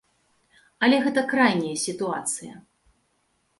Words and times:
Але 0.87 0.97
гэта 1.05 1.21
крайняя 1.35 1.75
сітуацыя. 1.85 2.53